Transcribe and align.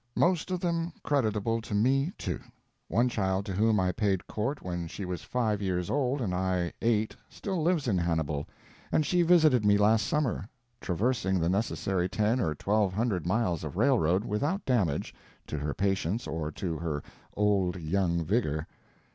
Most 0.15 0.49
of 0.49 0.59
them 0.61 0.93
creditable 1.03 1.61
to 1.61 1.75
me, 1.75 2.11
too. 2.17 2.39
One 2.87 3.07
child 3.07 3.45
to 3.45 3.53
whom 3.53 3.79
I 3.79 3.91
paid 3.91 4.25
court 4.25 4.63
when 4.63 4.87
she 4.87 5.05
was 5.05 5.21
five 5.21 5.61
years 5.61 5.91
old 5.91 6.21
and 6.21 6.33
I 6.33 6.73
eight 6.81 7.15
still 7.29 7.61
lives 7.61 7.87
in 7.87 7.99
Hannibal, 7.99 8.47
and 8.91 9.05
she 9.05 9.21
visited 9.21 9.63
me 9.63 9.77
last 9.77 10.07
summer, 10.07 10.49
traversing 10.79 11.39
the 11.39 11.49
necessary 11.49 12.09
ten 12.09 12.39
or 12.39 12.55
twelve 12.55 12.95
hundred 12.95 13.27
miles 13.27 13.63
of 13.63 13.77
railroad 13.77 14.25
without 14.25 14.65
damage 14.65 15.13
to 15.45 15.59
her 15.59 15.75
patience 15.75 16.25
or 16.25 16.49
to 16.53 16.79
her 16.79 17.03
old 17.35 17.75
young 17.79 18.25
vigor. 18.25 18.65